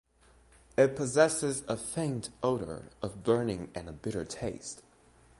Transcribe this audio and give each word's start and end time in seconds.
It 0.79 0.95
possesses 0.95 1.61
a 1.67 1.77
faint 1.77 2.31
odor 2.41 2.89
of 3.03 3.23
burning 3.23 3.69
and 3.75 3.87
a 3.87 3.91
bitter 3.91 4.25
taste. 4.25 4.81